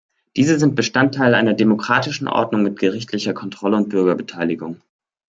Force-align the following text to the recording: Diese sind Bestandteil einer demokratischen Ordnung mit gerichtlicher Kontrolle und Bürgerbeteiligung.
Diese 0.35 0.57
sind 0.57 0.73
Bestandteil 0.75 1.35
einer 1.35 1.53
demokratischen 1.53 2.27
Ordnung 2.27 2.63
mit 2.63 2.79
gerichtlicher 2.79 3.35
Kontrolle 3.35 3.77
und 3.77 3.89
Bürgerbeteiligung. 3.89 4.81